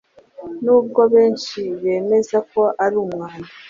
N’ubwo 0.63 1.01
benshi 1.13 1.61
bemeza 1.81 2.37
ko 2.51 2.61
ari 2.83 2.95
umwanda 3.03 3.51